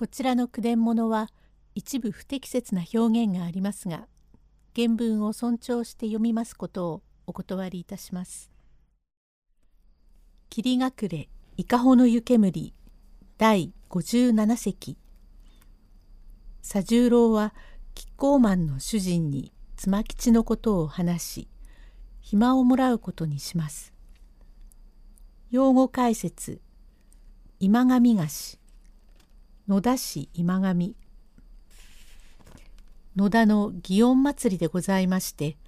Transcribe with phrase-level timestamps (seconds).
[0.00, 1.28] こちらの句伝物は
[1.74, 4.06] 一部不適切な表現がありますが
[4.74, 8.50] 原文を尊重して読みますことをお断りいたします。
[10.48, 11.28] 霧隠れ
[11.58, 12.72] 伊香保の湯煙
[13.36, 14.96] 第57席
[16.66, 17.52] 佐十郎は
[17.94, 21.48] キッコーマンの主人に妻吉のことを話し
[22.22, 23.92] 暇をもらうことにします。
[25.50, 26.62] 用語解説
[27.58, 28.59] 今上菓子
[29.70, 30.96] 野田市今上
[33.14, 35.58] 野田の祇園祭りでございまして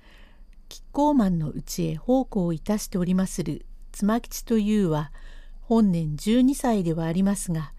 [0.68, 5.12] キッコーマンのうちへ奉公をいたしておりまする妻吉というは
[5.60, 7.74] 本年12歳ではありますが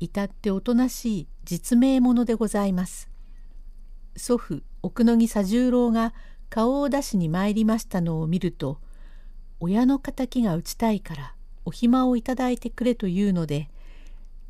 [0.00, 3.08] 至っておとなしい実名者でございます。
[4.16, 6.14] 祖父奥野木佐十郎が
[6.48, 8.80] 顔を出しに参りましたのを見ると
[9.60, 11.34] 親の敵が打ちたいから
[11.64, 13.70] お暇をいただいてくれというので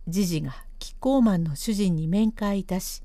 [0.09, 3.03] じじがキッコーマンの主人に面会いたし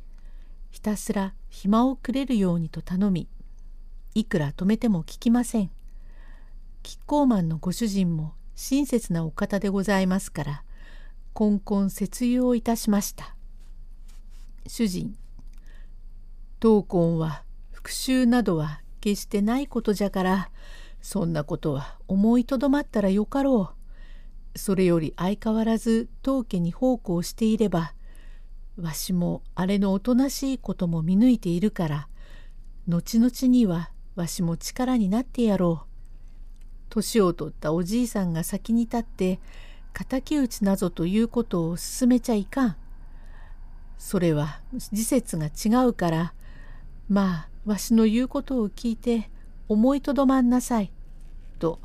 [0.71, 3.27] ひたすら暇をくれるようにと頼み
[4.15, 5.69] いくら止めても聞きません。
[6.83, 10.63] キッコーマンのご主人も親切なお方でございますから
[11.33, 13.35] こんこん節油をいたしました。
[14.67, 15.17] 主人
[16.61, 20.49] 当婚は復讐などは決してないことじゃから
[21.01, 23.84] そんなことは思いとどまったらよかろう。
[24.55, 27.93] それより相変わらず当家に奉公していれば
[28.77, 32.07] わしもあれのおとなしいことも見抜いているから
[32.87, 35.87] 後々にはわしも力になってやろう。
[36.89, 39.39] 年を取ったおじいさんが先に立って
[39.93, 42.75] 敵討ちなぞということを進めちゃいかん。
[43.97, 44.61] それは
[44.93, 46.33] 時節が違うから
[47.09, 49.29] まあわしの言うことを聞いて
[49.67, 50.91] 思いとどまんなさい。
[51.59, 51.79] と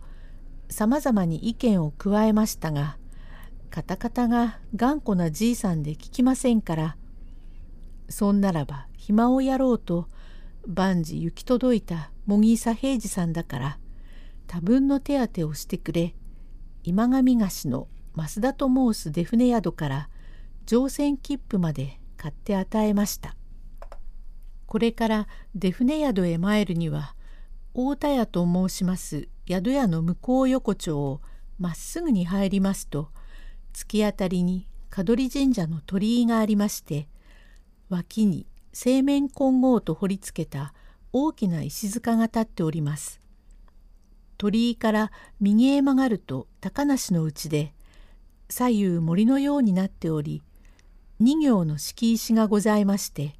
[0.70, 2.96] さまざまに意見を加えましたが
[3.70, 6.96] カタカタが頑固なじいさんで聞きませんから
[8.08, 10.08] そんならば暇をやろうと
[10.66, 13.78] 万事行き届いた茂木左平次さんだから
[14.46, 16.14] 多分の手当てをしてくれ
[16.82, 20.08] 今上菓子の増田と申す出船宿から
[20.66, 23.34] 乗船切符まで買って与えました。
[24.70, 27.16] これから出船宿へ参るには
[27.74, 31.20] 大田屋と申します宿屋の向こう横丁を
[31.58, 33.10] まっすぐに入りますと
[33.74, 37.08] 突き当たりに香取神社の鳥居がありまして
[37.88, 40.72] 脇に青面金剛と彫りつけた
[41.12, 43.20] 大きな石塚が立っております。
[44.38, 47.74] 鳥居から右へ曲がると高梨のうちで
[48.48, 50.42] 左右森のようになっており
[51.18, 53.34] 二行の敷石がございまして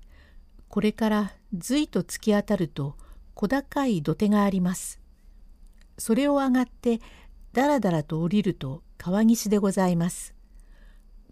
[0.69, 2.97] これから随と突き当たると
[3.35, 5.00] 小高い土手があります。
[6.01, 7.01] それを上がって
[7.53, 10.35] だらだらと降りると川岸でございます。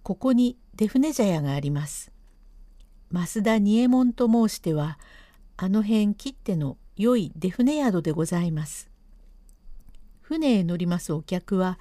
[0.02, 2.12] ここに出船茶屋があります。
[3.10, 4.98] 増田二右衛門と申しては
[5.56, 8.90] あの辺切っての良い出船宿でございます。
[10.20, 11.78] 船へ乗りますお客は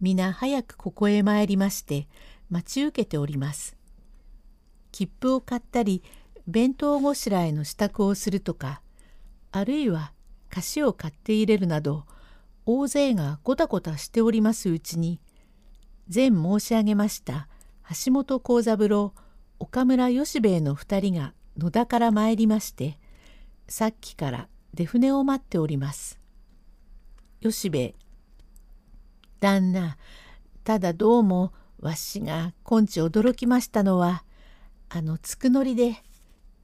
[0.00, 2.08] 皆早くここへ参りまして
[2.50, 3.76] 待ち受けております。
[4.90, 6.02] 切符を買ったり
[6.46, 8.82] 弁当ごしらえの支度をするとか
[9.52, 10.12] あるいは
[10.50, 12.04] 菓子を買って入れるなど
[12.66, 15.20] 大勢がごたごたしておりますうちに
[16.12, 17.48] 前申し上げました
[18.04, 19.12] 橋本幸三郎
[19.58, 22.98] 岡村吉兵衛の2人が野田から参りまして
[23.68, 26.18] さっきから出船を待っております。
[27.40, 27.94] 吉兵衛
[29.40, 29.96] 旦那
[30.64, 34.24] ただどうもわしが今日驚きましたのは
[34.88, 36.02] あのつくのりで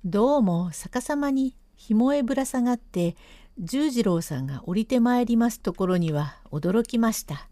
[0.05, 3.17] どうも逆さまに紐へぶら下がって
[3.63, 7.47] 十次郎さんが降りてまいりますところには驚きました。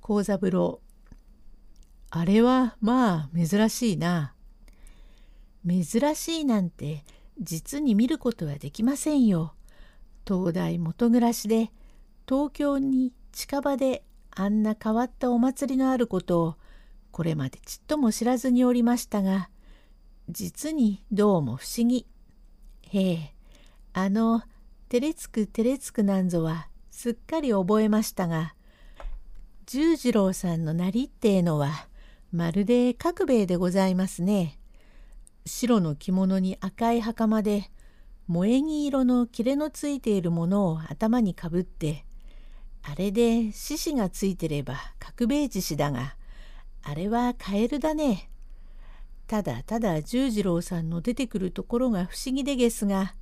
[0.00, 0.80] 幸三郎
[2.08, 4.34] あれはまあ珍しいな。
[5.66, 7.04] 珍しいなんて
[7.38, 9.54] 実に見ることはできませんよ。
[10.26, 11.70] 東大元暮らしで
[12.26, 16.54] 東京に近場であんな変わったお祭りのあることを
[17.10, 19.50] これまでちっとも知らずにおりましたが
[20.30, 22.06] 実にどうも不思議。
[22.90, 23.34] へえ、
[23.92, 24.42] あの、
[24.94, 28.54] 照れつく照れつくなんぞはすっかり覚えましたが、
[29.66, 31.88] 十次郎さんのなりってえのは、
[32.30, 34.56] まるで角兵衛でございますね。
[35.46, 37.72] 白の着物に赤い袴で、
[38.28, 42.04] 萌え木色の切れのついているものを頭にかぶって、
[42.84, 46.14] あれで獅子がついてれば角兵衛獅子だが、
[46.84, 48.30] あれはカエルだね。
[49.26, 53.16] ただただ十次郎さんの出てくるところが不思議でげすが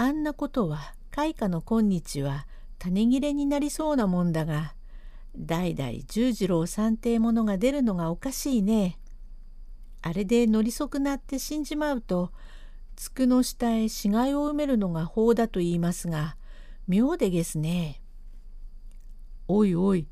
[0.00, 2.46] あんなことは開花の今日は
[2.78, 4.72] 種切れになりそうなもんだが
[5.36, 8.98] 代々十次郎さんてものが出るのがおかしいね。
[10.00, 12.32] あれで乗り損なって死んじまうと
[12.96, 16.38] 机の下へ死骸を埋めるのが法だと言いますが
[16.88, 18.00] 妙でげすね。
[19.48, 20.06] おいおい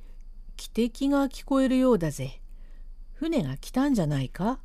[0.58, 2.42] 汽笛が聞こえるようだぜ。
[3.14, 4.58] 船が来たんじゃないか？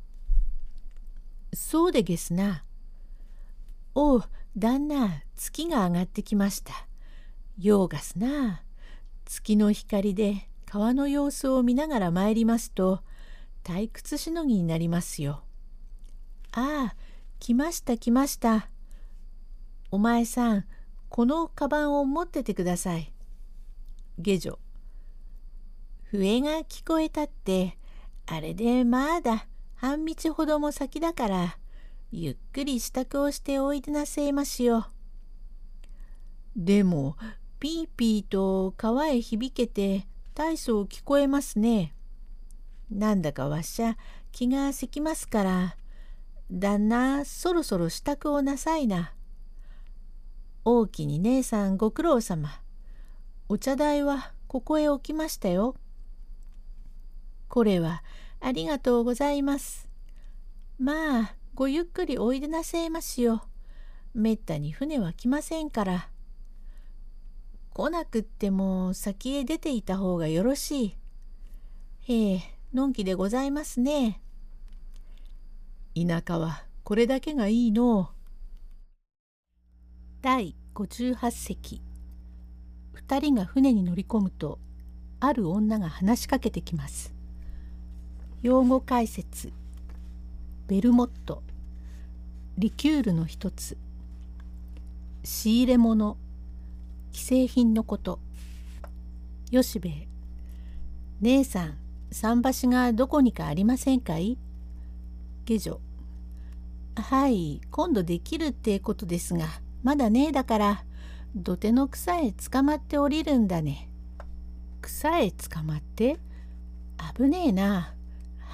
[1.54, 2.62] そうでげすな。
[3.94, 4.24] おう
[4.56, 6.72] 旦那月が上がってきました。
[7.58, 8.62] ようがすな。
[9.24, 13.00] 月の光で川の様子を見ながら参りますと
[13.64, 15.42] 退屈しのぎになりますよ。
[16.52, 16.96] ああ
[17.40, 18.68] 来ました来ました。
[19.90, 20.64] お前さん
[21.08, 23.12] このカバンを持っててください。
[24.18, 24.58] 下女。
[26.04, 27.76] 笛が聞こえたって
[28.26, 31.58] あれでまだ半道ほども先だから
[32.16, 34.86] ゆっくり支度をしておいでなせいましよ。
[36.54, 37.16] でも
[37.58, 41.92] ピーピーと川へ響けて大層聞こえますね。
[42.88, 43.96] なんだかわっしゃ
[44.30, 45.76] 気がせきますから、
[46.52, 49.12] 旦那そろそろ支度をなさいな。
[50.64, 52.60] 大きに姉さんご苦労様。
[53.48, 55.74] お茶代はここへ置きましたよ。
[57.48, 58.04] これは
[58.40, 59.90] ありがとうございます。
[60.78, 63.44] まあごゆっくりおいでなせえますよ。
[64.12, 66.08] めったに船は来ませんから。
[67.72, 70.96] 来なくっても先へ出ていた方がよろしい。
[72.08, 72.40] へえ、
[72.72, 74.20] のんきでございますね。
[75.94, 78.10] 田舎はこれだけがいいの
[80.22, 81.80] 第58隻
[82.94, 84.58] 2人が船に乗り込むと
[85.20, 87.14] ある女が話しかけてきます。
[88.42, 89.52] 用語解説
[90.66, 91.42] ベルモット。
[92.56, 93.76] リキュールの一つ。
[95.22, 96.16] 仕入れ物。
[97.12, 98.18] 既製品のこと。
[99.50, 100.08] 吉兵衛
[101.20, 101.76] 姉さん
[102.10, 104.38] 桟橋がどこにかありませんかい？
[105.44, 105.80] 下女。
[106.96, 109.46] はい今度できるってことですが
[109.82, 110.84] まだねえだから
[111.36, 113.90] 土手の草へ捕まって降りるんだね。
[114.80, 116.18] 草へ捕まって？
[117.16, 117.92] 危ねえな。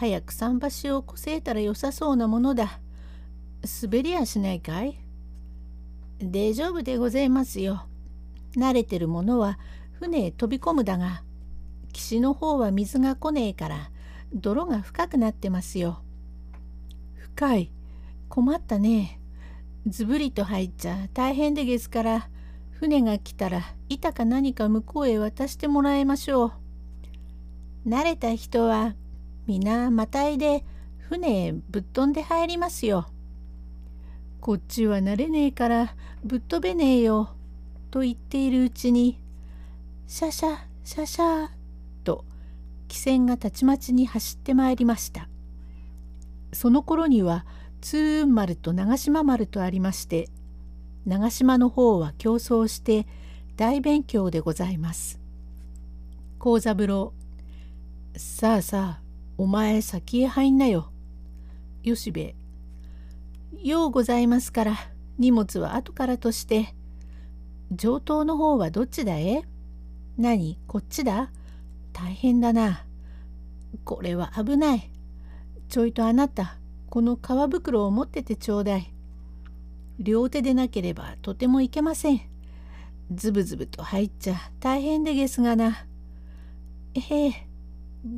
[0.01, 2.81] 早く桟橋をこせえたらよさそうなものだ。
[3.83, 4.99] 滑りやしないかい？
[6.23, 7.83] 大丈夫でございますよ。
[8.57, 9.59] 慣れてるものは
[9.99, 11.23] 船へ飛び込むだが
[11.93, 13.91] 岸の方は水が来ねえから
[14.33, 16.01] 泥が深くなってますよ。
[17.19, 17.71] 深い。
[18.31, 19.21] 困ったね。
[19.87, 22.31] ずぶりと入っちゃ大変でげすから
[22.71, 23.61] 船が来たら
[23.91, 26.53] 板か何か向こうへ渡してもらいましょう。
[27.87, 28.95] 慣れた人は
[29.47, 30.65] 皆またいで
[30.99, 33.09] 船へぶっ飛んで入りますよ。
[34.41, 35.95] こっちは慣れねえから
[36.25, 37.31] ぶっ飛べねえよ。
[37.91, 39.19] と言っているうちに
[40.07, 41.49] シャシャシャシャ
[42.05, 42.25] と
[42.89, 45.29] 汽船がたちまちに走ってまいりました
[46.53, 47.47] その頃には
[47.81, 50.29] 通運丸と長島丸とありまして
[51.07, 53.07] 長島の方は競争して
[53.57, 55.21] 大勉強でございます
[56.39, 57.13] 幸三郎
[58.17, 59.10] さあさあ
[59.41, 60.93] お前先へ入んなよ
[61.83, 62.35] 吉兵衛
[63.55, 64.77] ようございますから
[65.17, 66.75] 荷物は後からとして
[67.73, 69.45] 上等の方はどっちだえ？
[70.19, 70.59] 何？
[70.67, 71.31] こっちだ？
[71.95, 72.85] 大変だな。
[73.85, 74.91] これは危ない。
[75.71, 76.59] ちょいとあなた、
[76.91, 78.93] この革袋を持っててちょうだい。
[79.99, 82.21] 両手でなければとてもいけません。
[83.11, 85.87] ズブズブと入っちゃ大変でげすがな。
[86.95, 87.47] ええ、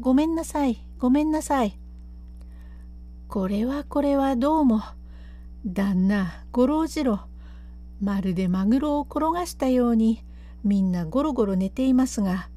[0.00, 1.76] ごめんなさい、ごめんなさい。
[3.26, 4.82] これはこれはどうも。
[5.66, 7.22] 旦那、ごろうじろ。
[8.00, 10.22] まるでマグロを転がしたように
[10.62, 12.48] みんなゴロゴロ寝ていますが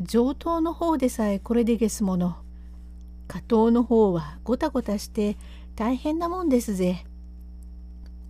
[0.00, 2.38] 上等の方でさえこれでげすもの
[3.28, 5.36] 下等の方はごたごたして
[5.76, 7.04] 大変なもんですぜ。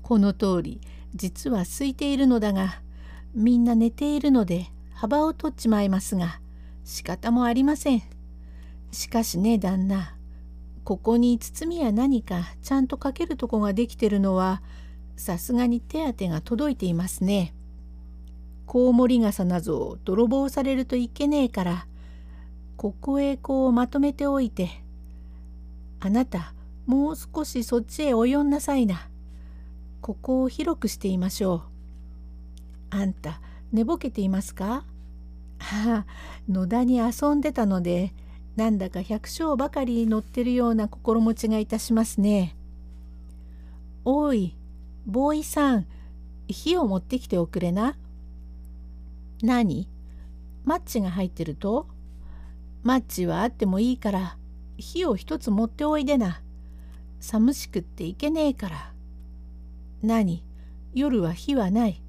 [0.03, 0.83] この通り
[1.15, 2.83] 実は空いているのだが
[3.35, 6.41] みんな寝ているので幅を取っちまいますが
[6.85, 8.20] 仕方もありません。
[8.93, 10.15] しかしね旦那
[10.85, 14.63] ここに包みや何かちゃんとかけるとこができてるのは
[15.17, 17.55] さすがに手当が届いていますね。
[18.67, 21.87] コウモリ傘なぞ泥棒されるといけねえから
[22.77, 24.71] ここへこうまとめておいて
[25.99, 26.55] あなた
[26.87, 29.09] もう少しそっちへ及んなさいな。
[30.01, 32.97] ここを広くしていましょう。
[32.97, 33.41] あんた
[33.73, 34.85] 寝ぼけていますか？
[35.61, 36.07] ああ
[36.49, 38.15] 野田に遊んでたので
[38.61, 42.55] なんだか百姓ばかり乗ってるような心持ちがいたしますね。
[44.05, 44.55] おい
[45.07, 45.87] ボーイさん
[46.47, 47.97] 火を持ってきておくれな。
[49.43, 49.89] 何？
[50.67, 51.87] マッチが入ってると？
[52.83, 54.37] マッチはあってもいいから
[54.77, 56.43] 火を一つ持っておいでな。
[57.19, 58.93] 寒しくっていけねえから。
[60.03, 60.45] 何？
[60.93, 62.03] 夜は火はない。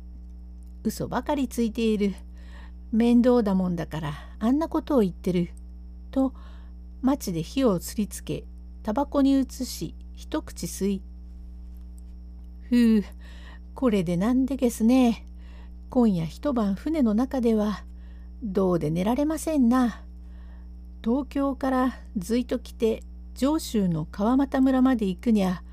[0.83, 2.13] 嘘ばかりついている。
[2.91, 5.51] 面倒だもんだからあんなことを言ってる。
[6.11, 6.33] と
[7.01, 8.43] 町で火をつりつけ
[8.83, 11.01] タバコに移し一口吸い。
[12.69, 13.03] ふう
[13.73, 15.25] これでなんでげすね。
[15.89, 17.83] 今夜一晩船の中では
[18.43, 20.03] どうで寝られませんな。
[21.03, 23.03] 東京からずいと来て
[23.33, 25.63] 上州の川俣村まで行くにゃ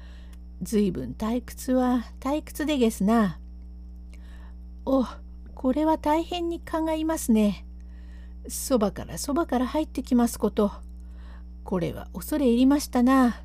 [0.62, 3.38] ずいぶん退屈は退屈でげすな。
[4.86, 5.06] お
[5.54, 7.66] これは大変に考えますね。
[8.48, 10.72] そばからそばから入ってきますこと。
[11.64, 13.42] これは恐れ入りましたな。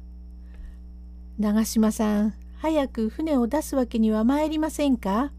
[1.38, 5.32] 長島さん早く船を出すわけには参りませんか？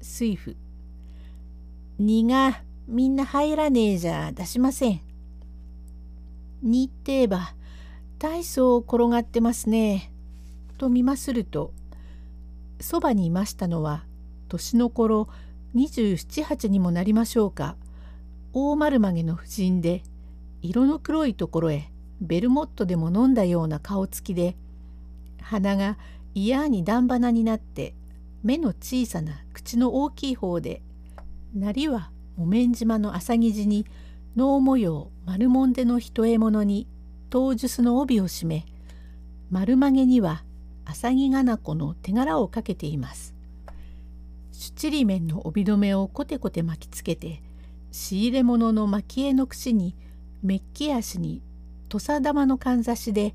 [0.00, 0.54] 水夫。
[1.98, 5.00] 荷がみんな入らねえじゃ出しません。
[6.62, 7.54] にってえば
[8.18, 10.12] 大層転がってますね。
[10.76, 11.72] と見ますると
[12.80, 14.04] そばにいましたのは
[14.48, 15.28] 年の頃
[15.74, 17.76] 278にもなりましょうか
[18.52, 20.02] 大丸曲げの婦人で
[20.62, 21.90] 色の黒いところへ
[22.20, 24.56] ベルモットでも飲んだような顔つきで
[25.40, 25.98] 鼻が
[26.34, 27.94] 嫌に段花になって
[28.42, 30.82] 目の小さな口の大きい方で
[31.54, 33.86] なりは木綿島の浅木地に
[34.36, 36.86] 能模様丸もんでの一獲物に
[37.30, 38.66] 当術の帯を締め
[39.50, 40.44] 丸曲げには
[40.84, 43.34] 浅木がな子の手柄をかけています。
[44.52, 47.42] シュチリメンの帯留めをコテコテ巻きつけて
[47.90, 49.94] 仕入れ物の蒔絵の串に
[50.42, 51.42] メッキ足に
[51.88, 53.34] 土佐玉のかんざしで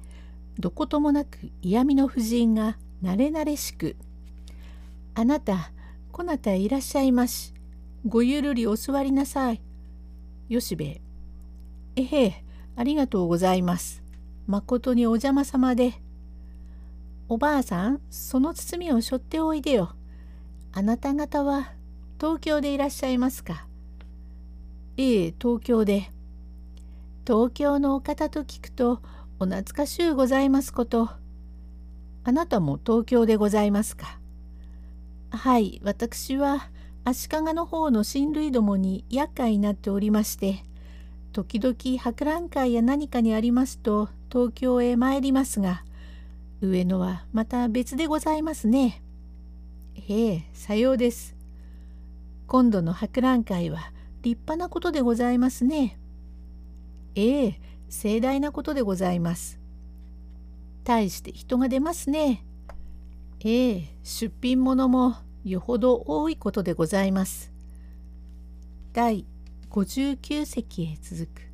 [0.59, 3.95] どこともなく嫌味の婦人が慣れ慣れしく
[5.15, 5.71] 「あなた
[6.11, 7.53] こなたいらっしゃいまし
[8.05, 9.61] ごゆるりお座りなさい」
[10.49, 11.01] よしべ。
[11.95, 12.43] えへえ
[12.75, 14.03] ありがとうございます。
[14.47, 15.93] まことにお邪魔様で。
[17.29, 19.95] おばあさんその包みを背負っておいでよ。
[20.73, 21.71] あなた方は
[22.19, 23.67] 東京でいらっしゃいますか。
[24.95, 26.11] ええ東京で
[27.25, 29.01] 東京のお方と聞くと
[29.39, 31.09] お懐かしゅうございますこと。
[32.23, 34.19] あなたも東京でございますか？
[35.31, 36.69] はい、私は
[37.05, 40.63] 足利の方の親類どもに厄介になっておりまして、
[41.31, 45.83] 時々博覧会や何かにありますと東京へ参りますが、
[46.61, 49.01] 上野はまた別でございますね。
[49.95, 51.35] へえ、さようです。
[52.45, 53.91] 今度の博覧会は
[54.23, 55.99] 立派なことでございますね。
[57.15, 59.59] ええ、盛大なことでございます。
[60.85, 62.45] 大して人が出ますね。
[63.41, 67.51] ええ、出品物もよほど多いことでございます。
[68.93, 69.25] 第
[69.69, 71.52] 59席へ続く。